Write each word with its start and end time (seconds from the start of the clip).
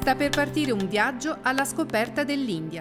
sta 0.00 0.14
per 0.14 0.30
partire 0.30 0.70
un 0.70 0.86
viaggio 0.88 1.38
alla 1.42 1.64
scoperta 1.64 2.22
dell'India. 2.22 2.80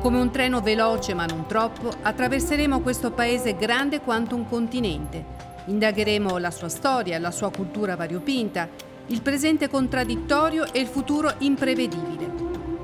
Come 0.00 0.18
un 0.18 0.32
treno 0.32 0.60
veloce 0.60 1.14
ma 1.14 1.24
non 1.24 1.46
troppo, 1.46 1.88
attraverseremo 2.02 2.80
questo 2.80 3.12
paese 3.12 3.56
grande 3.56 4.00
quanto 4.00 4.34
un 4.34 4.48
continente. 4.48 5.24
Indagheremo 5.66 6.36
la 6.38 6.50
sua 6.50 6.68
storia, 6.68 7.20
la 7.20 7.30
sua 7.30 7.52
cultura 7.52 7.94
variopinta, 7.94 8.68
il 9.06 9.22
presente 9.22 9.68
contraddittorio 9.68 10.72
e 10.72 10.80
il 10.80 10.88
futuro 10.88 11.32
imprevedibile. 11.38 12.32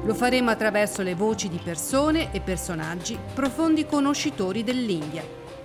Lo 0.04 0.14
faremo 0.14 0.50
attraverso 0.50 1.02
le 1.02 1.16
voci 1.16 1.48
di 1.48 1.60
persone 1.62 2.32
e 2.32 2.40
personaggi 2.40 3.18
profondi 3.34 3.86
conoscitori 3.86 4.62
dell'India, 4.62 5.24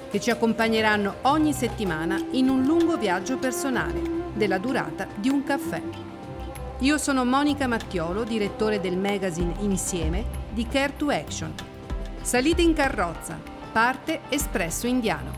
che 0.09 0.19
ci 0.19 0.31
accompagneranno 0.31 1.17
ogni 1.21 1.53
settimana 1.53 2.19
in 2.31 2.49
un 2.49 2.63
lungo 2.63 2.97
viaggio 2.97 3.37
personale, 3.37 4.01
della 4.33 4.57
durata 4.57 5.07
di 5.15 5.29
un 5.29 5.43
caffè. 5.43 6.14
Io 6.79 6.97
sono 6.97 7.23
Monica 7.23 7.67
Mattiolo, 7.67 8.25
direttore 8.25 8.81
del 8.81 8.97
magazine 8.97 9.53
Insieme 9.59 10.25
di 10.51 10.67
Care 10.67 10.93
to 10.97 11.09
Action. 11.09 11.53
Salite 12.21 12.61
in 12.61 12.73
carrozza, 12.73 13.39
parte 13.71 14.19
Espresso 14.27 14.85
Indiano. 14.85 15.31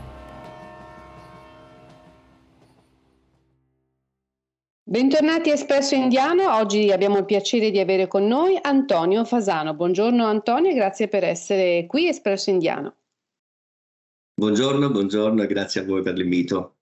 Bentornati 4.82 5.50
a 5.50 5.52
Espresso 5.52 5.94
Indiano, 5.94 6.56
oggi 6.56 6.90
abbiamo 6.90 7.18
il 7.18 7.24
piacere 7.24 7.70
di 7.70 7.78
avere 7.78 8.08
con 8.08 8.26
noi 8.26 8.58
Antonio 8.60 9.24
Fasano. 9.24 9.74
Buongiorno 9.74 10.26
Antonio 10.26 10.72
e 10.72 10.74
grazie 10.74 11.06
per 11.06 11.22
essere 11.22 11.86
qui 11.86 12.08
Espresso 12.08 12.50
Indiano. 12.50 12.96
Buongiorno, 14.34 14.90
buongiorno 14.90 15.40
e 15.40 15.46
grazie 15.46 15.82
a 15.82 15.84
voi 15.84 16.02
per 16.02 16.14
l'invito. 16.14 16.77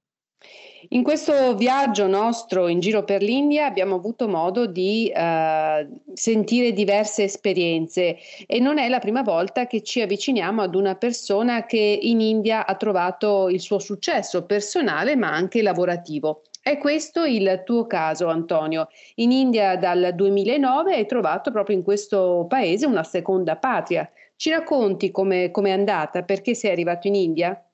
In 0.91 1.03
questo 1.03 1.55
viaggio 1.57 2.07
nostro 2.07 2.69
in 2.69 2.81
giro 2.81 3.03
per 3.03 3.23
l'India 3.23 3.67
abbiamo 3.67 3.97
avuto 3.97 4.29
modo 4.29 4.67
di 4.67 5.09
eh, 5.09 5.89
sentire 6.13 6.73
diverse 6.73 7.25
esperienze 7.25 8.19
e 8.47 8.61
non 8.61 8.79
è 8.79 8.89
la 8.89 8.99
prima 8.99 9.23
volta 9.23 9.67
che 9.67 9.83
ci 9.83 10.01
avviciniamo 10.01 10.63
ad 10.63 10.75
una 10.75 10.95
persona 10.95 11.67
che 11.67 11.99
in 12.03 12.21
India 12.21 12.67
ha 12.67 12.75
trovato 12.77 13.49
il 13.49 13.61
suo 13.61 13.79
successo 13.79 14.45
personale 14.45 15.17
ma 15.17 15.33
anche 15.33 15.63
lavorativo. 15.63 16.43
È 16.63 16.79
questo 16.79 17.25
il 17.25 17.63
tuo 17.65 17.87
caso, 17.87 18.29
Antonio. 18.29 18.89
In 19.17 19.31
India 19.31 19.77
dal 19.77 20.13
2009 20.15 20.95
hai 20.95 21.07
trovato 21.07 21.51
proprio 21.51 21.77
in 21.77 21.83
questo 21.83 22.47
paese 22.49 22.87
una 22.87 23.05
seconda 23.05 23.57
patria. 23.57 24.11
Ci 24.37 24.51
racconti 24.51 25.11
come 25.11 25.51
è 25.51 25.71
andata? 25.71 26.23
Perché 26.23 26.55
sei 26.55 26.73
arrivato 26.73 27.07
in 27.07 27.15
India? 27.15 27.66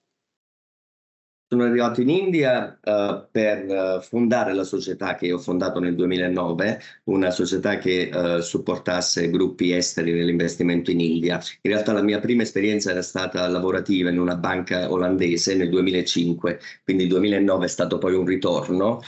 Sono 1.52 1.64
arrivato 1.64 2.00
in 2.00 2.08
India 2.08 2.78
uh, 2.82 3.26
per 3.30 3.66
uh, 3.66 4.00
fondare 4.00 4.54
la 4.54 4.64
società 4.64 5.16
che 5.16 5.34
ho 5.34 5.38
fondato 5.38 5.80
nel 5.80 5.94
2009, 5.94 6.80
una 7.04 7.30
società 7.30 7.76
che 7.76 8.08
uh, 8.10 8.40
supportasse 8.40 9.28
gruppi 9.28 9.72
esteri 9.74 10.12
nell'investimento 10.12 10.90
in 10.90 11.00
India. 11.00 11.38
In 11.60 11.70
realtà 11.70 11.92
la 11.92 12.00
mia 12.00 12.20
prima 12.20 12.40
esperienza 12.40 12.90
era 12.90 13.02
stata 13.02 13.46
lavorativa 13.48 14.08
in 14.08 14.18
una 14.18 14.36
banca 14.36 14.90
olandese 14.90 15.54
nel 15.54 15.68
2005, 15.68 16.58
quindi 16.84 17.02
il 17.02 17.10
2009 17.10 17.66
è 17.66 17.68
stato 17.68 17.98
poi 17.98 18.14
un 18.14 18.24
ritorno 18.24 19.02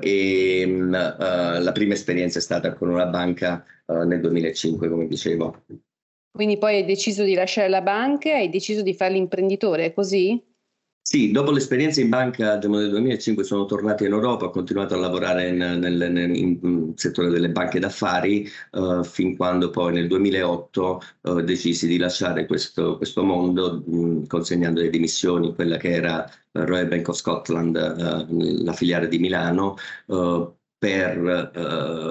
e 0.00 0.64
um, 0.66 0.90
la 0.90 1.72
prima 1.74 1.92
esperienza 1.92 2.38
è 2.38 2.42
stata 2.42 2.72
con 2.72 2.88
una 2.88 3.04
banca 3.08 3.62
nel 3.88 4.20
2005, 4.22 4.88
come 4.88 5.06
dicevo. 5.06 5.64
Quindi 6.32 6.56
poi 6.56 6.76
hai 6.76 6.84
deciso 6.86 7.24
di 7.24 7.34
lasciare 7.34 7.68
la 7.68 7.82
banca 7.82 8.30
e 8.30 8.36
hai 8.36 8.48
deciso 8.48 8.80
di 8.80 8.94
fare 8.94 9.12
l'imprenditore, 9.12 9.84
è 9.84 9.92
così? 9.92 10.52
Sì, 11.06 11.30
dopo 11.30 11.50
l'esperienza 11.50 12.00
in 12.00 12.08
banca 12.08 12.56
nel 12.58 12.88
2005 12.88 13.44
sono 13.44 13.66
tornato 13.66 14.04
in 14.04 14.12
Europa, 14.12 14.46
ho 14.46 14.50
continuato 14.50 14.94
a 14.94 14.96
lavorare 14.96 15.50
nel, 15.52 16.92
settore 16.96 17.28
delle 17.28 17.50
banche 17.50 17.78
d'affari 17.78 18.48
uh, 18.72 19.04
fin 19.04 19.36
quando 19.36 19.68
poi 19.68 19.92
nel 19.92 20.08
2008 20.08 21.02
uh, 21.20 21.38
eh, 21.38 21.44
decisi 21.44 21.86
di 21.86 21.98
lasciare 21.98 22.46
questo, 22.46 22.96
questo 22.96 23.22
mondo 23.22 23.82
mh, 23.86 24.26
consegnando 24.26 24.80
le 24.80 24.88
dimissioni, 24.88 25.54
quella 25.54 25.76
che 25.76 25.90
era 25.90 26.28
Royal 26.52 26.88
Bank 26.88 27.06
of 27.08 27.16
Scotland, 27.16 27.76
uh, 27.76 28.64
la 28.64 28.72
filiale 28.72 29.06
di 29.06 29.18
Milano, 29.18 29.76
per 30.84 31.50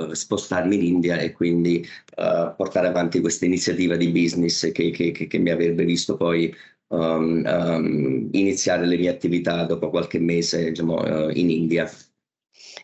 uh, 0.09 0.13
spostarmi 0.13 0.75
in 0.75 0.81
India 0.83 1.17
e 1.17 1.31
quindi 1.31 1.87
uh, 2.17 2.55
portare 2.55 2.87
avanti 2.87 3.19
questa 3.21 3.45
iniziativa 3.45 3.95
di 3.95 4.09
business 4.09 4.71
che, 4.71 4.89
che, 4.89 5.11
che, 5.11 5.37
mi 5.37 5.51
avrebbe 5.51 5.85
visto 5.85 6.15
poi 6.15 6.51
um, 6.93 7.43
um, 7.45 8.29
iniziare 8.31 8.85
le 8.85 8.97
mie 8.97 9.09
attività 9.09 9.63
dopo 9.65 9.89
qualche 9.89 10.19
mese 10.19 10.69
diciamo, 10.69 10.95
uh, 10.95 11.29
in 11.33 11.49
India. 11.49 11.89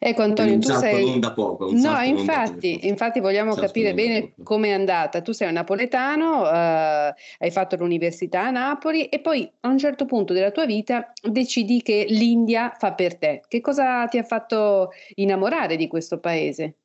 Ecco 0.01 0.21
Antonio, 0.21 0.53
un 0.53 0.59
tu 0.61 0.71
sei... 0.71 1.05
Non 1.05 1.19
da 1.19 1.33
poco, 1.33 1.71
no, 1.71 1.99
infatti, 2.01 2.87
infatti 2.87 3.19
vogliamo 3.19 3.53
capire 3.53 3.93
bene 3.93 4.33
come 4.43 4.69
è 4.69 4.71
andata. 4.71 5.21
Tu 5.21 5.33
sei 5.33 5.47
un 5.47 5.55
napoletano, 5.55 6.41
uh, 6.43 7.13
hai 7.39 7.51
fatto 7.51 7.75
l'università 7.75 8.45
a 8.45 8.51
Napoli 8.51 9.05
e 9.05 9.19
poi 9.19 9.49
a 9.61 9.67
un 9.67 9.77
certo 9.77 10.05
punto 10.05 10.33
della 10.33 10.51
tua 10.51 10.65
vita 10.65 11.11
decidi 11.21 11.81
che 11.81 12.05
l'India 12.07 12.73
fa 12.77 12.93
per 12.93 13.17
te. 13.17 13.41
Che 13.47 13.61
cosa 13.61 14.05
ti 14.07 14.17
ha 14.17 14.23
fatto 14.23 14.89
innamorare 15.15 15.75
di 15.75 15.87
questo 15.87 16.19
paese? 16.19 16.78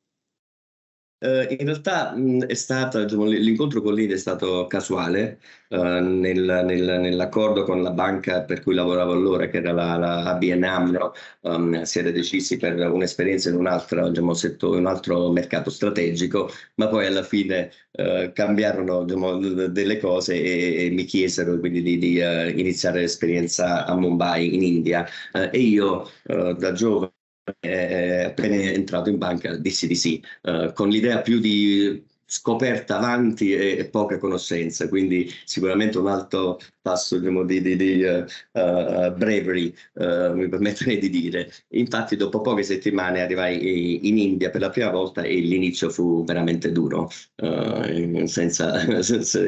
Uh, 1.25 1.47
in 1.49 1.65
realtà 1.65 2.13
mh, 2.13 2.51
stata, 2.51 3.03
diciamo, 3.03 3.25
l'incontro 3.25 3.81
con 3.81 3.95
l'India 3.95 4.15
è 4.15 4.19
stato 4.19 4.67
casuale 4.67 5.39
uh, 5.69 5.77
nel, 5.77 6.61
nel, 6.63 6.99
nell'accordo 6.99 7.63
con 7.63 7.81
la 7.81 7.89
banca 7.91 8.43
per 8.43 8.61
cui 8.61 8.75
lavoravo 8.75 9.11
allora, 9.11 9.47
che 9.47 9.57
era 9.57 9.71
la, 9.71 9.97
la 9.97 10.23
ABN 10.25 10.63
AMRO, 10.63 11.15
um, 11.41 11.81
si 11.81 11.97
era 11.99 12.11
decisi 12.11 12.57
per 12.57 12.79
un'esperienza 12.91 13.49
in 13.49 13.55
un 13.55 13.65
altro, 13.65 14.07
diciamo, 14.09 14.35
settore, 14.35 14.77
un 14.77 14.85
altro 14.85 15.31
mercato 15.31 15.71
strategico, 15.71 16.51
ma 16.75 16.87
poi 16.89 17.07
alla 17.07 17.23
fine 17.23 17.71
uh, 17.93 18.31
cambiarono 18.31 19.03
diciamo, 19.03 19.37
delle 19.67 19.97
cose 19.99 20.35
e, 20.35 20.85
e, 20.85 20.89
mi 20.91 21.05
chiesero 21.05 21.57
quindi 21.59 21.81
di, 21.81 21.97
di 21.97 22.19
iniziare 22.59 22.99
l'esperienza 22.99 23.85
a 23.85 23.95
Mumbai 23.95 24.53
in 24.53 24.61
India. 24.61 25.07
E 25.51 25.59
io 25.59 26.09
da 26.23 26.71
giovane 26.73 27.14
eh, 27.59 28.23
appena 28.25 28.55
entrato 28.55 29.09
in 29.09 29.17
banca 29.17 29.55
dissi 29.55 29.87
di 29.87 29.95
sì, 29.95 30.23
eh, 30.43 30.71
con 30.73 30.89
l'idea 30.89 31.21
più 31.21 31.39
di 31.39 32.03
scoperta 32.25 32.97
avanti 32.97 33.53
e, 33.53 33.77
e, 33.77 33.85
poca 33.85 34.17
conoscenza, 34.17 34.89
quindi 34.89 35.31
sicuramente 35.45 35.99
un 35.99 36.07
alto 36.07 36.59
tasso 36.81 37.17
diciamo, 37.19 37.43
di, 37.43 37.61
di, 37.61 37.75
di 37.75 38.03
uh, 38.03 38.25
uh, 38.59 39.11
bravery, 39.13 39.73
uh, 39.93 40.33
mi 40.33 40.47
permetterei 40.47 40.97
di 40.97 41.09
dire. 41.09 41.51
Infatti 41.69 42.15
dopo 42.15 42.41
poche 42.41 42.63
settimane 42.63 43.21
arrivai 43.21 44.07
in 44.07 44.17
India 44.17 44.49
per 44.49 44.61
la 44.61 44.69
prima 44.69 44.89
volta 44.89 45.21
e 45.21 45.35
l'inizio 45.35 45.89
fu 45.89 46.23
veramente 46.23 46.71
duro, 46.71 47.09
senza, 48.25 49.01
senza, 49.01 49.43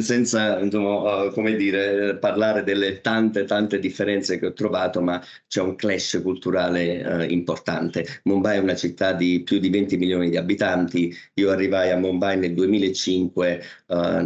senza 0.00 0.58
insomma, 0.60 1.30
come 1.30 1.56
dire, 1.56 2.16
parlare 2.18 2.62
delle 2.64 3.00
tante 3.00 3.44
tante 3.44 3.78
differenze 3.78 4.38
che 4.38 4.46
ho 4.46 4.52
trovato, 4.52 5.00
ma 5.00 5.22
c'è 5.48 5.60
un 5.60 5.74
clash 5.74 6.20
culturale 6.22 7.26
importante. 7.28 8.20
Mumbai 8.24 8.56
è 8.58 8.60
una 8.60 8.76
città 8.76 9.12
di 9.12 9.42
più 9.42 9.58
di 9.58 9.70
20 9.70 9.96
milioni 9.96 10.30
di 10.30 10.36
abitanti, 10.36 11.14
io 11.34 11.51
arrivai 11.52 11.90
a 11.90 11.96
Mumbai 11.96 12.38
nel 12.38 12.54
2005 12.54 13.62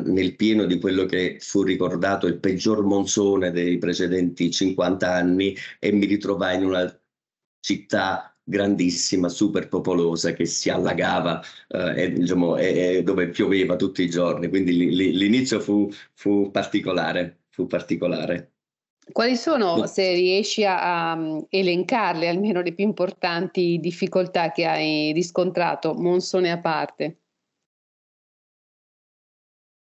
nel 0.05 0.37
pieno 0.37 0.65
di 0.65 0.79
quello 0.79 1.05
che 1.07 1.39
fu 1.41 1.63
ricordato 1.63 1.97
ricordato 1.97 2.27
il 2.27 2.39
peggior 2.39 2.83
monsone 2.85 3.51
dei 3.51 3.79
precedenti 3.79 4.51
50 4.51 5.13
anni 5.13 5.57
e 5.79 5.93
mi 5.93 6.07
ritrovai 6.07 6.57
in 6.57 6.65
una 6.65 7.01
città 7.61 8.37
grandissima, 8.43 9.29
super 9.29 9.69
popolosa 9.69 10.33
che 10.33 10.47
si 10.47 10.71
allagava 10.71 11.43
eh, 11.69 12.03
e, 12.05 12.13
diciamo, 12.13 12.57
e, 12.57 12.97
e 12.99 13.03
dove 13.03 13.29
pioveva 13.29 13.77
tutti 13.77 14.03
i 14.03 14.11
giorni, 14.11 14.49
quindi 14.49 14.73
l'inizio 14.73 15.61
fu, 15.61 15.91
fu 16.15 16.51
particolare, 16.53 17.45
fu 17.51 17.67
particolare. 17.67 18.56
Quali 19.12 19.37
sono, 19.37 19.87
se 19.87 20.15
riesci 20.15 20.65
a, 20.65 21.13
a, 21.13 21.47
elencarle, 21.48 22.28
almeno 22.28 22.60
le 22.60 22.75
più 22.75 22.84
importanti 22.84 23.78
difficoltà 23.81 24.51
che 24.51 24.66
hai 24.66 25.13
riscontrato, 25.13 25.95
monsone 25.95 26.51
a 26.51 26.59
parte? 26.59 27.21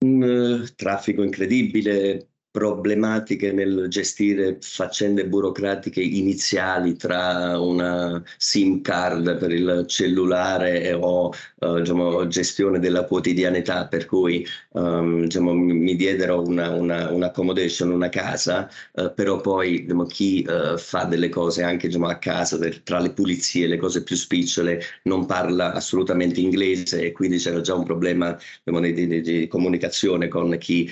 Un 0.05 0.23
uh, 0.23 0.75
traffico 0.77 1.25
incredibile, 1.25 2.29
problematiche 2.59 3.53
nel 3.53 3.87
gestire 3.89 4.59
faccende 4.61 5.27
burocratiche 5.27 6.01
iniziali 6.01 6.97
tra 6.97 7.57
una 7.61 8.21
SIM 8.37 8.81
card 8.81 9.39
per 9.39 9.53
il 9.53 9.85
cellulare 9.87 10.93
o 10.93 11.33
uh, 11.61 11.79
diciamo, 11.79 12.27
gestione 12.27 12.81
della 12.81 13.05
quotidianità, 13.05 13.87
per 13.87 14.07
cui 14.07 14.45
um, 14.73 15.23
diciamo, 15.23 15.53
mi 15.55 15.95
diedero 15.95 16.43
una, 16.43 16.71
una, 16.71 17.13
una, 17.13 17.27
accommodation, 17.27 17.93
una 17.93 18.09
casa, 18.09 18.69
uh, 18.95 19.15
però 19.15 19.41
poi 19.41 19.83
diciamo, 19.83 20.07
chi 20.07 20.45
uh, 20.49 20.77
fa 20.77 21.05
delle 21.05 21.29
cose 21.29 21.63
anche 21.63 21.87
diciamo, 21.87 22.09
a 22.09 22.17
casa, 22.17 22.57
del, 22.57 22.83
tra 22.83 22.99
le 22.99 23.13
pulizie, 23.13 23.69
le 23.69 23.77
cose 23.77 24.03
più 24.03 24.17
spicciole, 24.17 24.83
non 25.05 25.27
parla 25.27 25.75
assolutamente 25.75 26.41
inglese 26.41 27.03
e 27.05 27.13
quindi 27.13 27.39
c'era 27.39 27.61
già 27.61 27.75
un 27.75 27.85
problema 27.85 28.37
diciamo, 28.65 28.85
di, 28.85 29.07
di, 29.07 29.21
di, 29.21 29.47
comunicazione 29.47 30.27
con 30.27 30.57
chi, 30.59 30.91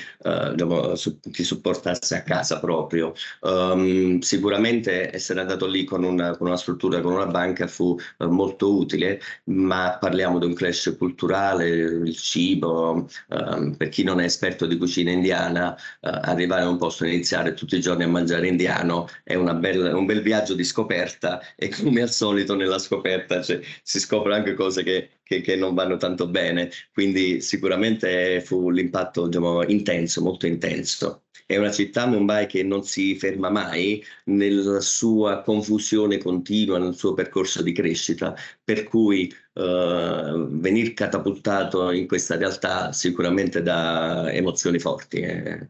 diciamo, 0.52 0.94
su, 0.94 1.18
chi 1.32 1.42
supportasse 1.56 2.16
a 2.16 2.22
casa 2.22 2.60
proprio. 2.60 3.14
Um, 3.40 4.20
sicuramente 4.20 5.14
essere 5.14 5.40
andato 5.40 5.66
lì 5.66 5.84
con 5.84 6.04
una, 6.04 6.36
con 6.36 6.48
una, 6.48 6.56
struttura, 6.56 7.00
con 7.00 7.12
una 7.12 7.26
banca 7.26 7.66
fu 7.66 7.98
uh, 8.18 8.26
molto 8.26 8.74
utile, 8.76 9.20
ma 9.44 9.96
parliamo 9.98 10.38
di 10.38 10.46
un 10.46 10.54
crash 10.54 10.94
culturale, 10.98 11.68
il 11.68 12.16
cibo, 12.16 13.08
um, 13.28 13.74
per 13.76 13.88
chi 13.88 14.02
non 14.02 14.20
è 14.20 14.24
esperto 14.24 14.66
di 14.66 14.76
cucina 14.76 15.10
indiana, 15.10 15.72
uh, 15.72 16.08
arrivare 16.22 16.62
a 16.62 16.68
un 16.68 16.78
posto 16.78 17.04
e 17.04 17.12
iniziare 17.12 17.54
tutti 17.54 17.76
i 17.76 17.80
giorni 17.80 18.04
a 18.04 18.08
mangiare 18.08 18.48
indiano 18.48 19.08
è 19.24 19.36
bella, 19.36 19.96
un 19.96 20.06
bel 20.06 20.22
viaggio 20.22 20.54
di 20.54 20.64
scoperta 20.64 21.40
e 21.56 21.68
come 21.68 22.02
al 22.02 22.10
solito 22.10 22.54
nella 22.54 22.78
scoperta 22.78 23.42
cioè, 23.42 23.60
si 23.82 24.00
scopre 24.00 24.34
anche 24.34 24.54
cose 24.54 24.82
che 24.82 25.10
che, 25.26 25.40
che, 25.40 25.56
non 25.56 25.74
vanno 25.74 25.96
tanto 25.96 26.28
bene, 26.28 26.70
quindi 26.92 27.40
sicuramente 27.40 28.40
fu 28.40 28.70
l'impatto 28.70 29.26
diciamo, 29.26 29.64
intenso, 29.64 30.22
molto 30.22 30.46
intenso. 30.46 31.24
È 31.44 31.56
una 31.56 31.72
città, 31.72 32.06
Mumbai, 32.06 32.46
che 32.46 32.62
non 32.62 32.84
si 32.84 33.16
ferma 33.16 33.50
mai 33.50 34.02
nella 34.26 34.80
sua 34.80 35.42
confusione 35.42 36.18
continua, 36.18 36.78
nel 36.78 36.94
suo 36.94 37.14
percorso 37.14 37.62
di 37.62 37.72
crescita, 37.72 38.34
per 38.62 38.84
cui 38.84 39.32
uh, 39.54 40.46
venire 40.48 40.92
catapultato 40.94 41.90
in 41.90 42.06
questa 42.06 42.36
realtà 42.36 42.92
sicuramente 42.92 43.62
dà 43.62 44.30
emozioni 44.32 44.78
forti. 44.78 45.20
Eh. 45.20 45.68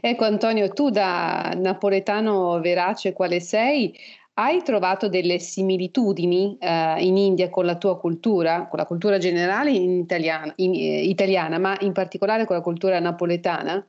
Ecco 0.00 0.24
Antonio, 0.24 0.68
tu 0.68 0.90
da 0.90 1.52
napoletano 1.56 2.60
verace 2.60 3.12
quale 3.12 3.40
sei, 3.40 3.94
hai 4.34 4.62
trovato 4.62 5.08
delle 5.08 5.38
similitudini 5.38 6.56
eh, 6.58 7.04
in 7.04 7.16
India 7.16 7.50
con 7.50 7.66
la 7.66 7.76
tua 7.76 7.98
cultura, 7.98 8.66
con 8.68 8.78
la 8.78 8.86
cultura 8.86 9.18
generale 9.18 9.70
in 9.72 9.98
italiana, 9.98 10.52
in, 10.56 10.74
eh, 10.74 11.02
italiana, 11.04 11.58
ma 11.58 11.76
in 11.80 11.92
particolare 11.92 12.46
con 12.46 12.56
la 12.56 12.62
cultura 12.62 12.98
napoletana? 12.98 13.86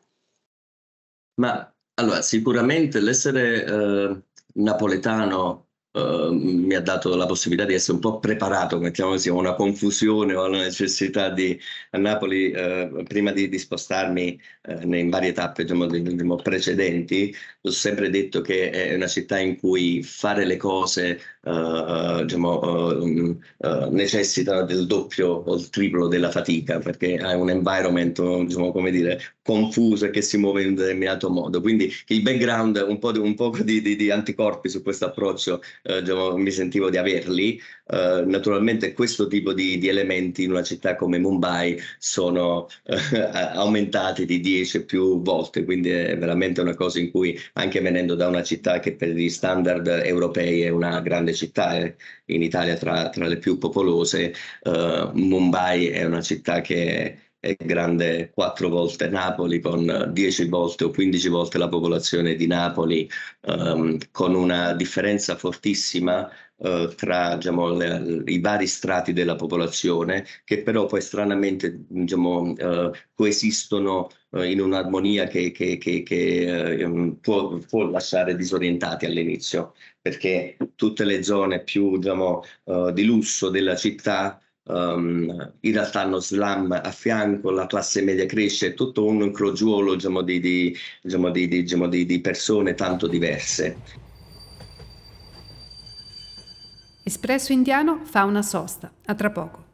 Ma 1.36 1.74
allora, 1.96 2.22
sicuramente 2.22 3.00
l'essere 3.00 3.66
eh, 3.66 4.22
napoletano 4.56 5.68
Uh, 5.96 6.32
mi 6.34 6.74
ha 6.74 6.82
dato 6.82 7.16
la 7.16 7.28
possibilità 7.28 7.68
di 7.68 7.76
essere 7.76 7.94
un 7.94 8.00
po' 8.00 8.18
preparato, 8.18 8.80
mettiamo 8.80 9.12
così, 9.12 9.30
a 9.30 9.34
una 9.34 9.54
confusione 9.54 10.34
o 10.34 10.44
alla 10.44 10.58
necessità 10.64 11.30
di 11.30 11.60
a 11.92 12.00
Napoli, 12.00 12.52
uh, 12.52 13.04
prima 13.04 13.32
di, 13.32 13.48
di 13.48 13.60
spostarmi 13.60 14.42
uh, 14.70 14.92
in 14.92 15.12
varie 15.12 15.34
tappe 15.34 15.62
diciamo, 15.62 15.86
diciamo, 15.86 16.38
precedenti, 16.38 17.32
ho 17.62 17.70
sempre 17.70 18.10
detto 18.10 18.42
che 18.42 18.72
è 18.72 18.96
una 18.96 19.06
città 19.06 19.38
in 19.38 19.60
cui 19.60 20.02
fare 20.02 20.46
le 20.46 20.58
cose 20.58 21.20
diciamo, 21.44 23.38
necessita 23.90 24.64
del 24.64 24.86
doppio 24.88 25.28
o 25.28 25.56
il 25.56 25.70
triplo 25.70 26.08
della 26.08 26.32
fatica, 26.32 26.80
perché 26.80 27.18
hai 27.18 27.36
un 27.40 27.50
environment, 27.50 28.44
diciamo, 28.46 28.72
come 28.72 28.92
dire, 28.92 29.20
confuso 29.44 30.06
e 30.06 30.10
che 30.10 30.22
si 30.22 30.38
muove 30.38 30.62
in 30.62 30.70
un 30.70 30.76
determinato 30.76 31.30
modo. 31.30 31.62
Quindi 31.62 31.92
il 32.08 32.22
background, 32.22 32.84
un 32.88 32.98
po' 32.98 33.12
di, 33.12 33.20
un 33.20 33.36
po 33.36 33.50
di, 33.62 33.82
di, 33.82 33.96
di 33.96 34.10
anticorpi 34.10 34.70
su 34.70 34.82
questo 34.82 35.06
approccio 35.06 35.62
eh, 35.84 36.02
diciamo, 36.02 36.38
mi 36.38 36.52
sentivo 36.52 36.90
di 36.90 36.98
averli. 36.98 37.60
Naturalmente 37.86 38.94
questo 38.94 39.28
tipo 39.28 39.52
di, 39.52 39.86
elementi 39.88 40.44
in 40.44 40.52
una 40.52 40.64
città 40.64 40.96
come 40.96 41.20
Mumbai 41.20 41.78
sono 42.00 42.68
aumentati 43.54 44.26
di 44.26 44.40
10 44.40 44.86
più 44.86 45.22
volte, 45.22 45.66
quindi 45.66 45.90
è 45.90 46.18
veramente 46.18 46.62
una 46.62 46.76
cosa 46.76 47.00
in 47.00 47.12
cui 47.12 47.38
anche 47.54 47.82
venendo 47.82 48.16
da 48.16 48.28
una 48.30 48.42
città 48.42 48.80
che 48.80 48.94
per 48.96 49.10
gli 49.10 49.30
standard 49.30 49.86
europei 49.88 50.62
è 50.62 50.70
una 50.70 51.02
grande 51.02 51.33
città, 51.34 51.76
è 51.76 51.96
in 52.26 52.42
Italia 52.42 52.76
tra, 52.76 53.10
tra 53.10 53.28
le 53.28 53.38
più 53.38 53.58
popolose, 53.58 54.34
uh, 54.64 55.12
Mumbai 55.14 55.88
è 55.88 56.06
una 56.06 56.22
città 56.22 56.62
che 56.62 57.18
è 57.40 57.56
grande 57.58 58.32
quattro 58.34 58.70
volte 58.70 59.10
Napoli, 59.10 59.60
con 59.60 60.12
10 60.14 60.48
volte 60.48 60.86
o 60.86 60.92
15 60.92 61.28
volte 61.28 61.58
la 61.58 61.68
popolazione 61.68 62.36
di 62.36 62.48
Napoli, 62.48 63.10
um, 63.42 63.98
con 64.12 64.34
una 64.34 64.74
differenza 64.74 65.36
fortissima 65.36 66.30
uh, 66.64 66.88
tra 66.96 67.36
diciamo, 67.36 67.74
le, 67.74 68.24
i 68.26 68.40
vari 68.40 68.68
strati 68.68 69.14
della 69.14 69.36
popolazione, 69.36 70.26
che 70.44 70.64
però 70.64 70.86
poi 70.86 71.02
stranamente 71.02 71.86
diciamo, 71.88 72.54
uh, 72.58 72.92
coesistono 73.14 74.10
uh, 74.30 74.42
in 74.42 74.62
un'armonia 74.62 75.28
che, 75.28 75.52
che, 75.52 75.78
che, 75.78 76.04
che 76.04 76.84
um, 76.84 77.18
può, 77.20 77.58
può, 77.58 77.90
lasciare 77.90 78.36
disorientati 78.36 79.06
all'inizio, 79.06 79.74
perché 80.02 80.58
tutte 80.76 81.04
le 81.06 81.24
zone 81.24 81.64
più 81.64 81.98
diciamo, 81.98 82.44
di 82.94 83.04
lusso 83.06 83.50
della 83.50 83.76
città 83.76 84.42
um, 84.64 85.54
in 85.62 85.72
realtà 85.74 86.02
hanno 86.02 86.20
slam 86.20 86.72
a 86.72 86.92
fianco, 86.92 87.52
la 87.52 87.68
classe 87.68 88.02
media 88.02 88.26
cresce, 88.26 88.74
tutto 88.74 89.06
un 89.06 89.32
crogiuolo 89.32 89.96
diciamo, 89.96 90.22
di, 90.22 90.40
di, 90.40 90.76
diciamo, 91.02 91.30
di, 91.30 91.48
diciamo, 91.48 91.88
di 91.88 92.22
persone 92.22 92.74
tanto 92.74 93.08
diverse. 93.08 93.78
Espresso 97.06 97.52
Indiano 97.52 98.00
fa 98.06 98.24
una 98.24 98.42
sosta. 98.42 98.90
A 99.08 99.14
tra 99.14 99.30
poco. 99.30 99.72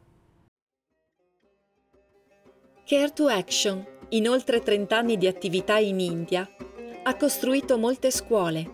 Care 2.84 3.12
to 3.12 3.28
Action, 3.28 3.86
in 4.08 4.28
oltre 4.28 4.60
30 4.60 4.96
anni 4.96 5.16
di 5.16 5.28
attività 5.28 5.78
in 5.78 6.00
India, 6.00 6.48
ha 7.04 7.14
costruito 7.14 7.78
molte 7.78 8.10
scuole 8.10 8.68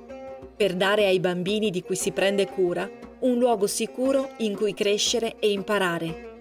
per 0.56 0.74
dare 0.74 1.04
ai 1.04 1.20
bambini 1.20 1.68
di 1.68 1.82
cui 1.82 1.96
si 1.96 2.12
prende 2.12 2.46
cura 2.46 2.88
un 3.18 3.36
luogo 3.36 3.66
sicuro 3.66 4.30
in 4.38 4.56
cui 4.56 4.72
crescere 4.72 5.38
e 5.38 5.50
imparare. 5.50 6.38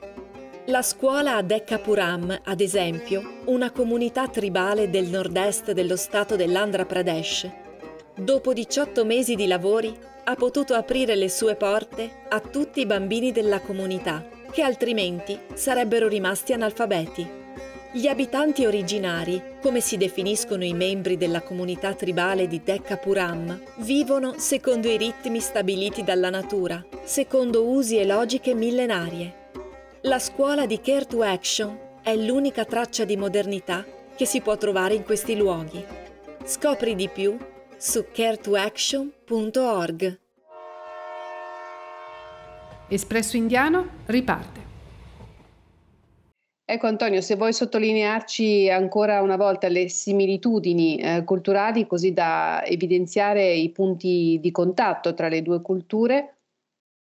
La 0.67 0.81
scuola 0.81 1.35
a 1.35 1.41
Dekkapuram, 1.41 2.43
ad 2.45 2.61
esempio, 2.61 3.41
una 3.47 3.71
comunità 3.71 4.29
tribale 4.29 4.89
del 4.89 5.07
nord-est 5.07 5.73
dello 5.73 5.97
stato 5.97 6.37
dell'Andhra 6.37 6.85
Pradesh, 6.85 7.51
dopo 8.15 8.53
18 8.53 9.03
mesi 9.03 9.35
di 9.35 9.47
lavori 9.47 10.13
ha 10.27 10.35
potuto 10.35 10.73
aprire 10.73 11.15
le 11.15 11.29
sue 11.29 11.55
porte 11.55 12.09
a 12.29 12.39
tutti 12.39 12.79
i 12.79 12.85
bambini 12.87 13.31
della 13.31 13.59
comunità, 13.59 14.25
che 14.51 14.63
altrimenti 14.63 15.37
sarebbero 15.53 16.07
rimasti 16.07 16.51
analfabeti. 16.51 17.43
Gli 17.91 18.07
abitanti 18.07 18.65
originari, 18.65 19.41
come 19.61 19.79
si 19.79 19.97
definiscono 19.97 20.65
i 20.65 20.73
membri 20.73 21.15
della 21.15 21.41
comunità 21.41 21.93
tribale 21.93 22.47
di 22.47 22.61
Dekkapuram, 22.63 23.61
vivono 23.77 24.33
secondo 24.37 24.89
i 24.89 24.97
ritmi 24.97 25.39
stabiliti 25.39 26.03
dalla 26.03 26.29
natura, 26.29 26.83
secondo 27.03 27.63
usi 27.63 27.97
e 27.97 28.05
logiche 28.05 28.53
millenarie. 28.53 29.43
La 30.01 30.19
scuola 30.19 30.65
di 30.65 30.81
Care 30.81 31.05
to 31.05 31.21
Action 31.21 31.79
è 32.01 32.15
l'unica 32.15 32.65
traccia 32.65 33.05
di 33.05 33.15
modernità 33.15 33.85
che 34.15 34.25
si 34.25 34.41
può 34.41 34.57
trovare 34.57 34.95
in 34.95 35.03
questi 35.03 35.37
luoghi. 35.37 35.83
Scopri 36.43 36.95
di 36.95 37.09
più 37.09 37.37
su 37.77 38.05
caretoaction.org. 38.11 40.19
Espresso 42.87 43.35
Indiano 43.35 43.89
riparte. 44.05 44.65
Ecco 46.67 46.87
Antonio, 46.87 47.21
se 47.21 47.35
vuoi 47.35 47.53
sottolinearci 47.53 48.71
ancora 48.71 49.21
una 49.21 49.37
volta 49.37 49.67
le 49.67 49.87
similitudini 49.87 50.97
eh, 50.97 51.23
culturali 51.23 51.85
così 51.85 52.11
da 52.11 52.63
evidenziare 52.65 53.53
i 53.53 53.69
punti 53.69 54.39
di 54.41 54.49
contatto 54.49 55.13
tra 55.13 55.27
le 55.27 55.43
due 55.43 55.61
culture. 55.61 56.37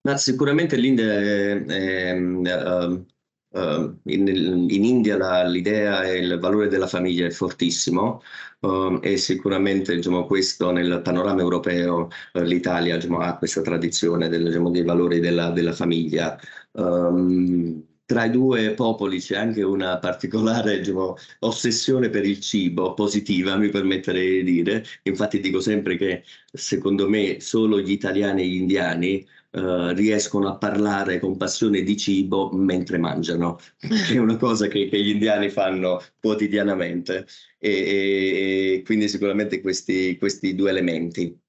Ma 0.01 0.17
sicuramente 0.17 0.75
l'India 0.75 1.13
è, 1.13 1.63
è, 1.63 2.13
uh, 2.13 2.41
uh, 2.41 3.05
in, 3.53 4.27
in, 4.69 4.83
India 4.83 5.17
la, 5.17 5.43
l'idea 5.45 6.03
e 6.03 6.17
il 6.17 6.39
valore 6.39 6.67
della 6.67 6.87
famiglia 6.87 7.27
è 7.27 7.29
fortissimo 7.29 8.21
uh, 8.61 8.99
e 9.01 9.17
sicuramente 9.17 9.95
diciamo, 9.95 10.25
questo 10.25 10.71
nel 10.71 11.01
panorama 11.03 11.41
europeo 11.41 12.09
l'Italia 12.33 12.95
diciamo, 12.95 13.19
ha 13.19 13.37
questa 13.37 13.61
tradizione 13.61 14.27
del, 14.27 14.45
diciamo, 14.45 14.71
dei 14.71 14.83
valori 14.83 15.19
della, 15.19 15.51
della 15.51 15.73
famiglia. 15.73 16.37
Um, 16.71 17.83
tra 18.05 18.25
i 18.25 18.31
due 18.31 18.73
popoli 18.73 19.19
c'è 19.19 19.37
anche 19.37 19.63
una 19.63 19.97
particolare 19.97 20.79
diciamo, 20.79 21.15
ossessione 21.39 22.09
per 22.09 22.25
il 22.25 22.39
cibo, 22.39 22.93
positiva 22.93 23.55
mi 23.55 23.69
permetterei 23.69 24.43
di 24.43 24.51
dire. 24.51 24.83
Infatti 25.03 25.39
dico 25.39 25.59
sempre 25.59 25.95
che 25.97 26.23
secondo 26.51 27.07
me 27.09 27.39
solo 27.39 27.79
gli 27.79 27.91
italiani 27.91 28.41
e 28.43 28.47
gli 28.47 28.55
indiani 28.55 29.25
Uh, 29.55 29.89
riescono 29.93 30.47
a 30.47 30.57
parlare 30.57 31.19
con 31.19 31.37
passione 31.37 31.83
di 31.83 31.95
cibo 31.95 32.49
mentre 32.51 32.97
mangiano, 32.97 33.59
è 34.11 34.17
una 34.17 34.35
cosa 34.37 34.65
che, 34.67 34.87
che 34.89 34.99
gli 34.99 35.09
indiani 35.09 35.51
fanno 35.51 36.01
quotidianamente 36.19 37.27
e, 37.59 37.69
e, 37.69 38.73
e 38.77 38.81
quindi 38.83 39.07
sicuramente 39.07 39.61
questi, 39.61 40.17
questi 40.17 40.55
due 40.55 40.71
elementi. 40.71 41.39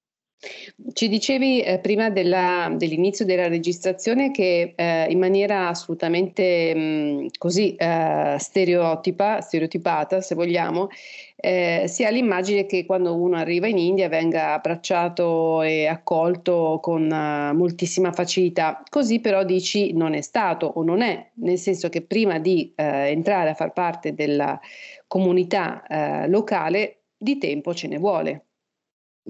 Ci 0.92 1.08
dicevi 1.08 1.62
eh, 1.62 1.78
prima 1.78 2.10
della, 2.10 2.72
dell'inizio 2.76 3.24
della 3.24 3.48
registrazione 3.48 4.30
che 4.30 4.74
eh, 4.76 5.06
in 5.10 5.18
maniera 5.18 5.68
assolutamente 5.68 6.74
mh, 6.74 6.80
mm, 6.80 7.26
così 7.38 7.74
eh, 7.76 8.36
stereotipa, 8.38 9.40
stereotipata, 9.40 10.20
se 10.20 10.34
vogliamo, 10.34 10.88
eh, 11.36 11.84
si 11.88 12.04
ha 12.04 12.10
l'immagine 12.10 12.64
che 12.64 12.86
quando 12.86 13.14
uno 13.14 13.36
arriva 13.36 13.66
in 13.66 13.76
India 13.76 14.08
venga 14.08 14.54
abbracciato 14.54 15.62
e 15.62 15.86
accolto 15.86 16.78
con 16.80 17.02
uh, 17.02 17.54
moltissima 17.54 18.12
facilità. 18.12 18.82
Così 18.88 19.20
però 19.20 19.44
dici 19.44 19.92
non 19.92 20.14
è 20.14 20.22
stato 20.22 20.66
o 20.66 20.82
non 20.82 21.02
è, 21.02 21.30
nel 21.34 21.58
senso 21.58 21.88
che 21.90 22.02
prima 22.02 22.38
di 22.38 22.72
eh, 22.74 23.10
entrare 23.10 23.50
a 23.50 23.54
far 23.54 23.72
parte 23.72 24.14
della 24.14 24.58
comunità 25.06 25.86
eh, 25.86 26.28
locale 26.28 27.02
di 27.16 27.36
tempo 27.38 27.74
ce 27.74 27.88
ne 27.88 27.98
vuole. 27.98 28.44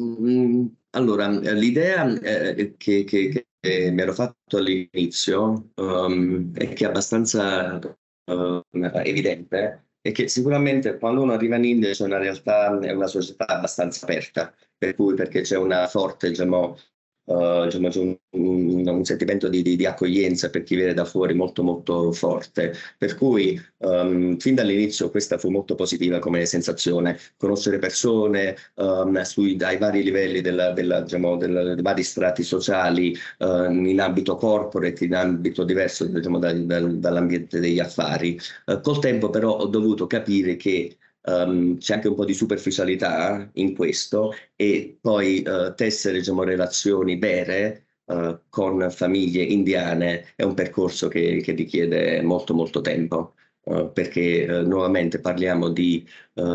Mm, 0.00 0.66
allora, 0.94 1.28
l'idea 1.28 2.12
eh, 2.20 2.74
che, 2.76 3.04
che, 3.04 3.46
che, 3.60 3.90
mi 3.90 4.00
ero 4.02 4.12
fatto 4.12 4.56
all'inizio 4.58 5.70
um, 5.76 6.52
e 6.54 6.68
che 6.68 6.84
è 6.84 6.88
abbastanza 6.88 7.78
uh, 7.78 8.62
evidente 9.04 9.84
è 10.00 10.12
che 10.12 10.28
sicuramente 10.28 10.98
quando 10.98 11.22
uno 11.22 11.32
arriva 11.32 11.56
in 11.56 11.64
India 11.64 11.90
c'è 11.92 12.04
una 12.04 12.18
realtà, 12.18 12.78
è 12.78 12.92
una 12.92 13.06
società 13.06 13.46
abbastanza 13.46 14.04
aperta, 14.04 14.54
per 14.76 14.94
cui 14.94 15.14
perché 15.14 15.40
c'è 15.40 15.56
una 15.56 15.86
forte 15.88 16.28
diciamo, 16.28 16.76
Uh, 17.26 17.66
c'è 17.68 17.78
un, 17.78 18.16
un, 18.30 18.86
un 18.86 19.04
sentimento 19.04 19.48
di, 19.48 19.62
di, 19.62 19.76
di, 19.76 19.86
accoglienza 19.86 20.50
per 20.50 20.62
chi 20.62 20.76
viene 20.76 20.92
da 20.92 21.04
fuori 21.04 21.34
molto 21.34 21.62
molto 21.62 22.12
forte. 22.12 22.74
Per 22.98 23.16
cui 23.16 23.58
um, 23.78 24.36
fin 24.36 24.54
dall'inizio 24.54 25.10
questa 25.10 25.38
fu 25.38 25.48
molto 25.50 25.74
positiva 25.74 26.18
come 26.18 26.44
sensazione. 26.44 27.18
Conoscere 27.36 27.78
persone 27.78 28.56
um, 28.74 29.20
sui, 29.22 29.56
ai 29.62 29.78
vari 29.78 30.02
livelli 30.02 30.40
della, 30.40 30.72
della, 30.72 31.00
diciamo, 31.00 31.36
della, 31.36 31.74
dei 31.74 31.82
vari 31.82 32.02
strati 32.02 32.42
sociali 32.42 33.16
uh, 33.38 33.70
in 33.70 34.00
ambito 34.00 34.36
corporate 34.36 35.04
in 35.04 35.14
ambito 35.14 35.64
diverso 35.64 36.04
diciamo, 36.04 36.38
da, 36.38 36.52
da, 36.52 36.80
dall'ambiente 36.80 37.58
degli 37.60 37.80
affari. 37.80 38.38
Uh, 38.66 38.80
col 38.80 38.98
tempo 39.00 39.30
però 39.30 39.56
ho 39.56 39.66
dovuto 39.66 40.06
capire 40.06 40.56
che 40.56 40.96
Um, 41.26 41.78
c'è 41.78 41.94
anche 41.94 42.08
un 42.08 42.14
po' 42.16 42.26
di 42.26 42.34
superficialità 42.34 43.48
in 43.54 43.74
questo 43.74 44.34
e 44.56 44.98
poi 45.00 45.42
uh, 45.46 45.74
tessere 45.74 46.18
diciamo, 46.18 46.42
relazioni 46.42 47.18
vere 47.18 47.86
uh, 48.06 48.40
con 48.50 48.90
famiglie 48.90 49.42
indiane 49.42 50.32
è 50.36 50.42
un 50.42 50.52
percorso 50.52 51.08
che, 51.08 51.40
che 51.42 51.52
richiede 51.52 52.20
molto 52.22 52.52
molto 52.54 52.80
tempo. 52.82 53.34
Uh, 53.64 53.90
perché 53.92 54.44
nuovamente 54.46 55.20
parliamo 55.20 55.70
di 55.70 56.06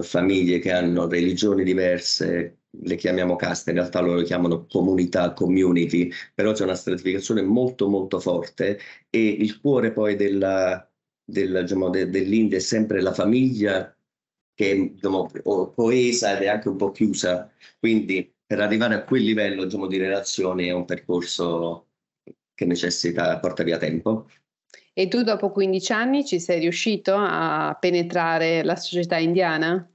famiglie 0.03 0.59
che 0.59 0.71
hanno 0.71 1.07
religioni 1.07 1.63
diverse, 1.63 2.59
le 2.69 2.95
chiamiamo 2.95 3.35
caste, 3.35 3.71
in 3.71 3.77
realtà 3.77 3.99
loro 3.99 4.19
le 4.19 4.25
chiamano 4.25 4.67
comunità, 4.67 5.33
community, 5.33 6.11
però 6.35 6.51
c'è 6.51 6.63
una 6.63 6.75
stratificazione 6.75 7.41
molto 7.41 7.88
molto 7.89 8.19
forte 8.19 8.79
e 9.09 9.19
il 9.27 9.59
cuore 9.59 9.91
poi 9.91 10.15
della, 10.15 10.88
della, 11.23 11.61
diciamo, 11.61 11.89
de, 11.89 12.09
dell'India 12.09 12.57
è 12.57 12.61
sempre 12.61 13.01
la 13.01 13.13
famiglia 13.13 13.91
che 14.60 14.72
è 14.72 14.75
diciamo, 14.75 15.32
coesa 15.74 16.36
ed 16.36 16.44
è 16.44 16.48
anche 16.48 16.68
un 16.68 16.75
po' 16.75 16.92
chiusa. 16.92 17.50
Quindi 17.80 18.30
per 18.46 18.60
arrivare 18.60 18.96
a 18.96 19.06
quel 19.06 19.24
livello 19.24 19.63
diciamo, 19.63 19.88
di 19.88 19.96
relazioni 19.96 20.68
è 20.68 20.72
un 20.72 20.84
percorso 20.84 21.88
che 22.54 22.66
necessita, 22.66 23.39
porta 23.39 23.63
via 23.63 23.78
tempo. 23.78 24.30
E 24.92 25.08
tu 25.08 25.24
dopo 25.24 25.51
15 25.51 25.94
anni 25.94 26.25
ci 26.25 26.42
sei 26.42 26.60
riuscito 26.60 27.16
a 27.16 27.78
penetrare 27.80 28.62
la 28.66 28.75
società 28.75 29.18
indiana? 29.18 29.89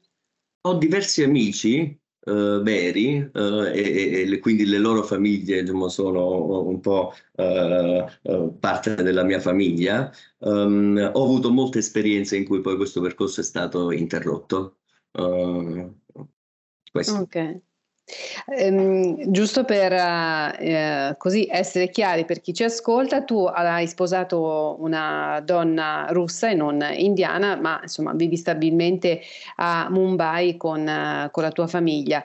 Ho 0.62 0.74
diversi 0.78 1.22
amici 1.22 2.00
uh, 2.24 2.62
veri 2.62 3.18
uh, 3.20 3.64
e, 3.72 4.28
e, 4.30 4.38
quindi 4.38 4.66
le 4.66 4.78
loro 4.78 5.02
famiglie 5.02 5.62
diciamo, 5.62 5.88
sono 5.88 6.66
un 6.66 6.80
po' 6.80 7.14
uh, 7.36 8.58
parte 8.58 8.94
della 8.96 9.24
mia 9.24 9.40
famiglia. 9.40 10.12
Um, 10.38 11.10
ho 11.12 11.24
avuto 11.24 11.50
molte 11.50 11.78
esperienze 11.78 12.36
in 12.36 12.44
cui 12.44 12.60
poi 12.60 12.76
questo 12.76 13.00
percorso 13.00 13.40
è 13.40 13.44
stato 13.44 13.90
interrotto. 13.90 14.78
questo. 16.90 17.14
Ok. 17.14 17.60
Ehm, 18.46 19.30
giusto 19.30 19.64
per 19.64 19.92
eh, 19.92 21.14
così 21.16 21.46
essere 21.50 21.88
chiari 21.88 22.24
per 22.24 22.40
chi 22.40 22.52
ci 22.52 22.62
ascolta, 22.62 23.22
tu 23.22 23.44
hai 23.44 23.86
sposato 23.86 24.76
una 24.80 25.40
donna 25.42 26.06
russa 26.10 26.50
e 26.50 26.54
non 26.54 26.86
indiana, 26.94 27.56
ma 27.56 27.80
insomma 27.82 28.12
vivi 28.12 28.36
stabilmente 28.36 29.20
a 29.56 29.88
Mumbai 29.90 30.56
con, 30.56 31.28
con 31.30 31.42
la 31.42 31.50
tua 31.50 31.66
famiglia. 31.66 32.22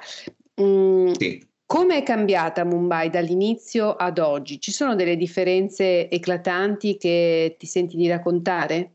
Mm, 0.61 1.11
sì. 1.13 1.47
Come 1.65 1.97
è 1.97 2.03
cambiata 2.03 2.65
Mumbai 2.65 3.11
dall'inizio 3.11 3.95
ad 3.95 4.17
oggi? 4.17 4.59
Ci 4.59 4.71
sono 4.71 4.95
delle 4.95 5.15
differenze 5.15 6.09
eclatanti 6.09 6.97
che 6.97 7.55
ti 7.59 7.67
senti 7.67 7.95
di 7.95 8.07
raccontare? 8.07 8.93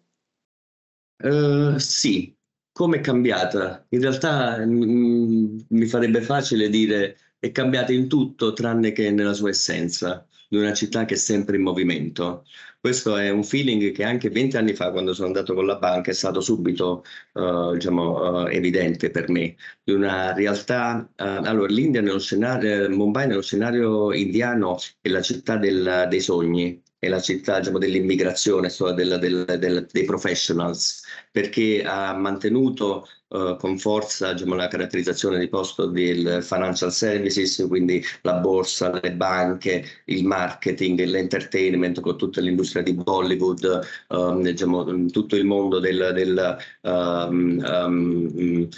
Uh, 1.23 1.79
sì, 1.79 2.35
come 2.75 2.97
è 2.99 3.01
cambiata? 3.01 3.87
In 3.91 4.01
realtà 4.01 4.59
mh, 4.59 4.85
mm, 4.85 5.59
mi 5.69 5.87
farebbe 5.87 6.21
facile 6.23 6.69
dire 6.69 7.17
è 7.39 7.53
cambiata 7.53 7.93
in 7.93 8.09
tutto 8.09 8.53
tranne 8.53 8.91
che 8.93 9.11
nella 9.13 9.33
sua 9.33 9.51
essenza, 9.51 10.27
di 10.49 10.57
una 10.57 10.73
città 10.75 11.05
che 11.05 11.15
è 11.15 11.17
sempre 11.17 11.57
in 11.57 11.63
movimento. 11.63 12.45
Questo 12.81 13.17
è 13.17 13.31
un 13.31 13.45
feeling 13.45 13.93
che 13.93 14.03
anche 14.03 14.29
vent'anni 14.29 14.75
fa, 14.75 14.91
quando 14.91 15.15
sono 15.15 15.29
andato 15.29 15.55
con 15.55 15.67
la 15.67 15.77
banca, 15.77 16.11
è 16.11 16.15
stato 16.15 16.41
subito 16.41 17.05
uh, 17.35 17.75
diciamo, 17.75 18.43
uh, 18.43 18.47
evidente 18.49 19.11
per 19.11 19.31
me, 19.31 19.55
di 19.83 19.93
una 19.93 20.33
realtà. 20.35 21.09
Uh, 21.17 21.23
allora, 21.45 21.73
l'India 21.73 22.01
nello 22.01 22.19
scenario, 22.19 22.89
Mumbai 22.91 23.29
nello 23.29 23.43
scenario 23.43 24.13
indiano 24.13 24.79
è 25.01 25.09
la 25.11 25.23
città 25.23 25.57
del, 25.57 26.07
dei 26.09 26.21
sogni, 26.21 26.83
è 26.99 27.09
la 27.09 27.21
città 27.21 27.59
diciamo, 27.59 27.79
dell'immigrazione, 27.79 28.69
del, 28.95 29.19
del, 29.21 29.45
del, 29.59 29.87
dei 29.91 30.05
professionals, 30.05 31.04
perché 31.31 31.83
ha 31.85 32.15
mantenuto 32.17 33.07
uh, 33.29 33.57
con 33.57 33.79
forza 33.79 34.33
diciamo, 34.33 34.55
la 34.55 34.69
caratterizzazione 34.69 35.39
di 35.39 35.49
posto 35.49 35.87
del 35.87 36.43
financial 36.43 36.93
services, 36.93 37.65
quindi 37.69 38.03
la 38.23 38.35
borsa, 38.35 39.01
le 39.03 39.13
banche, 39.13 39.85
il 40.07 40.25
marketing, 40.25 41.05
l'entertainment 41.05 42.01
con 42.01 42.17
tutta 42.17 42.41
l'industria 42.41 42.83
di 42.83 42.95
Bollywood, 42.95 43.81
um, 44.09 44.43
diciamo, 44.43 45.07
tutto 45.07 45.37
il 45.37 45.45
mondo 45.45 45.79
del, 45.79 46.11
del 46.15 46.57
um, 46.83 47.63
um, 47.65 48.69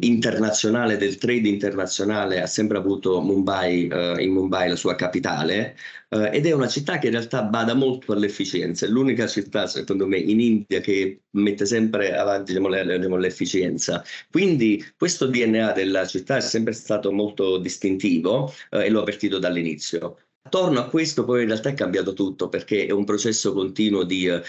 internazionale, 0.00 0.96
del 0.96 1.18
trade 1.18 1.48
internazionale, 1.48 2.40
ha 2.40 2.46
sempre 2.46 2.78
avuto 2.78 3.20
Mumbai, 3.20 3.88
uh, 3.90 4.20
in 4.20 4.32
Mumbai 4.32 4.68
la 4.68 4.76
sua 4.76 4.94
capitale 4.94 5.76
uh, 6.10 6.28
ed 6.32 6.46
è 6.46 6.52
una 6.52 6.68
città 6.68 6.98
che 6.98 7.06
in 7.06 7.12
realtà 7.12 7.42
bada 7.42 7.74
molto 7.74 8.12
all'efficienza, 8.12 8.86
è 8.86 8.88
l'unica 8.88 9.26
città 9.26 9.66
secondo 9.66 10.06
me 10.06 10.18
in 10.18 10.40
India 10.40 10.80
che 10.80 11.22
mette 11.30 11.57
sempre 11.64 12.16
avanti 12.16 12.52
diciamo, 12.52 12.68
diciamo, 12.68 13.16
l'efficienza. 13.16 14.04
Quindi 14.30 14.84
questo 14.96 15.26
DNA 15.26 15.72
della 15.72 16.06
città 16.06 16.36
è 16.36 16.40
sempre 16.40 16.72
stato 16.72 17.12
molto 17.12 17.58
distintivo 17.58 18.52
uh, 18.70 18.78
e 18.78 18.90
l'ho 18.90 19.00
avvertito 19.00 19.38
dall'inizio. 19.38 20.18
Attorno 20.42 20.80
a 20.80 20.88
questo 20.88 21.24
poi 21.24 21.42
in 21.42 21.48
realtà 21.48 21.68
è 21.68 21.74
cambiato 21.74 22.14
tutto 22.14 22.48
perché 22.48 22.86
è 22.86 22.90
un 22.90 23.04
processo 23.04 23.52
continuo 23.52 24.04
di 24.04 24.26
uh, 24.28 24.40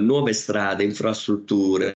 nuove 0.00 0.32
strade, 0.32 0.82
infrastrutture, 0.82 1.94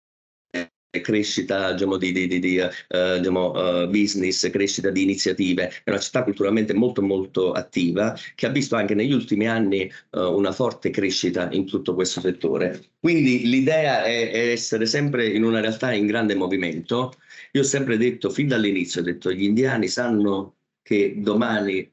crescita 1.01 1.73
diciamo, 1.73 1.97
di, 1.97 2.11
di, 2.11 2.27
di, 2.27 2.57
uh, 2.57 3.17
diciamo, 3.17 3.51
uh, 3.51 3.89
business, 3.89 4.49
crescita 4.49 4.89
di 4.89 5.03
iniziative. 5.03 5.71
È 5.83 5.89
una 5.89 5.99
città 5.99 6.23
culturalmente 6.23 6.73
molto 6.73 7.01
molto 7.01 7.51
attiva 7.51 8.15
che 8.35 8.45
ha 8.45 8.49
visto 8.49 8.75
anche 8.75 8.93
negli 8.93 9.13
ultimi 9.13 9.47
anni 9.47 9.91
uh, 10.11 10.19
una 10.19 10.51
forte 10.51 10.89
crescita 10.89 11.49
in 11.51 11.65
tutto 11.65 11.93
questo 11.95 12.21
settore. 12.21 12.83
Quindi 12.99 13.47
l'idea 13.47 14.03
è, 14.03 14.31
è, 14.31 14.51
essere 14.51 14.85
sempre 14.85 15.27
in 15.27 15.43
una 15.43 15.59
realtà 15.59 15.91
in 15.93 16.05
grande 16.05 16.35
movimento. 16.35 17.13
Io 17.53 17.61
ho 17.61 17.65
sempre 17.65 17.97
detto, 17.97 18.29
fin 18.29 18.47
dall'inizio, 18.47 19.01
ho 19.01 19.03
detto 19.03 19.31
gli 19.31 19.43
indiani 19.43 19.87
sanno 19.87 20.57
che 20.81 21.15
domani 21.17 21.91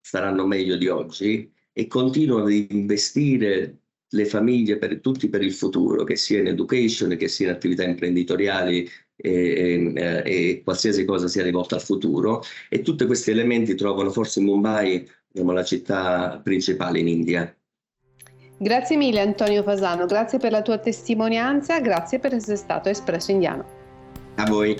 saranno 0.00 0.46
meglio 0.46 0.76
di 0.76 0.88
oggi 0.88 1.50
e 1.72 1.86
continuano 1.86 2.44
ad 2.44 2.52
investire 2.52 3.78
le 4.14 4.24
famiglie 4.24 4.78
per 4.78 5.00
tutti 5.00 5.28
per 5.28 5.42
il 5.42 5.52
futuro, 5.52 6.04
che 6.04 6.16
sia 6.16 6.40
in 6.40 6.46
education, 6.46 7.16
che 7.16 7.28
sia 7.28 7.48
in 7.48 7.54
attività 7.54 7.84
imprenditoriali 7.84 8.88
e, 9.16 9.92
e, 9.94 10.22
e 10.24 10.62
qualsiasi 10.64 11.04
cosa 11.04 11.28
sia 11.28 11.42
rivolta 11.42 11.74
al 11.74 11.82
futuro. 11.82 12.42
E 12.68 12.82
tutti 12.82 13.06
questi 13.06 13.30
elementi 13.30 13.74
trovano 13.74 14.10
forse 14.10 14.40
in 14.40 14.46
Mumbai, 14.46 15.08
diciamo, 15.28 15.52
la 15.52 15.64
città 15.64 16.40
principale 16.42 17.00
in 17.00 17.08
India. 17.08 17.54
Grazie 18.56 18.96
mille 18.96 19.20
Antonio 19.20 19.62
Fasano, 19.64 20.06
grazie 20.06 20.38
per 20.38 20.52
la 20.52 20.62
tua 20.62 20.78
testimonianza, 20.78 21.80
grazie 21.80 22.20
per 22.20 22.34
essere 22.34 22.56
stato 22.56 22.88
espresso 22.88 23.32
indiano. 23.32 23.66
A 24.36 24.46
voi. 24.46 24.78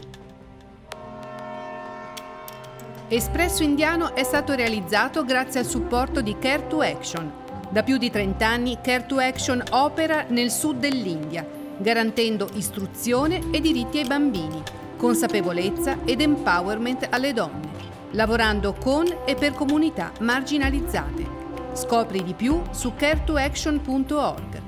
Espresso 3.09 3.63
Indiano 3.63 4.15
è 4.15 4.25
stato 4.25 4.55
realizzato 4.55 5.25
grazie 5.25 5.61
al 5.61 5.67
supporto 5.67 6.23
di 6.23 6.37
Care 6.39 6.67
to 6.69 6.81
Action 6.81 7.43
da 7.75 7.83
più 7.83 7.97
di 7.97 8.09
30 8.09 8.47
anni 8.47 8.79
Care 8.81 9.05
to 9.05 9.19
Action 9.19 9.61
opera 9.71 10.27
nel 10.29 10.53
sud 10.53 10.79
dell'India, 10.79 11.45
garantendo 11.77 12.49
istruzione 12.53 13.51
e 13.51 13.61
diritti 13.61 13.99
ai 13.99 14.07
bambini, 14.07 14.63
consapevolezza 14.97 15.99
ed 16.05 16.21
empowerment 16.21 17.09
alle 17.11 17.33
donne, 17.33 17.69
lavorando 18.13 18.75
con 18.75 19.05
e 19.25 19.35
per 19.35 19.55
comunità 19.55 20.13
marginalizzate. 20.21 21.27
Scopri 21.73 22.23
di 22.23 22.35
più 22.35 22.63
su 22.71 22.95
caretoaction.org. 22.95 24.63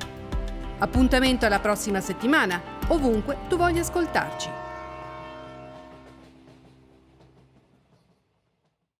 Appuntamento 0.78 1.46
alla 1.46 1.60
prossima 1.60 2.00
settimana, 2.00 2.60
ovunque 2.88 3.36
tu 3.46 3.56
voglia 3.56 3.82
ascoltarci. 3.82 4.65